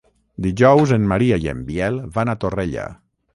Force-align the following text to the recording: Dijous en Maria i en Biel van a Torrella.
Dijous 0.45 0.93
en 0.95 1.05
Maria 1.11 1.37
i 1.43 1.45
en 1.53 1.61
Biel 1.69 2.01
van 2.17 2.33
a 2.33 2.37
Torrella. 2.45 2.89